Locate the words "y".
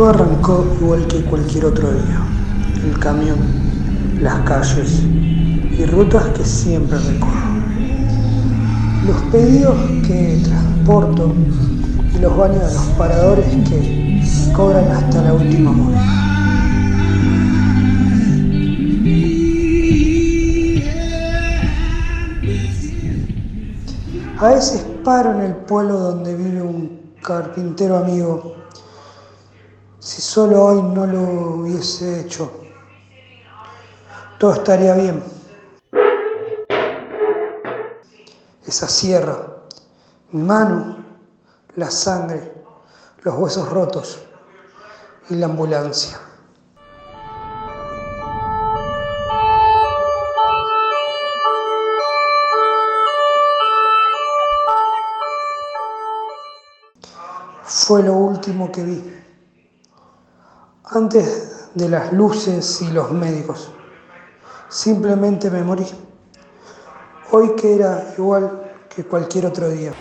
5.02-5.84, 12.16-12.18, 45.28-45.34, 62.82-62.90